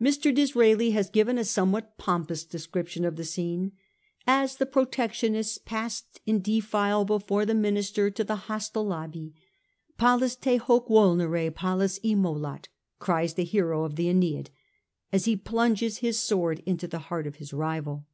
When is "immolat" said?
12.02-12.68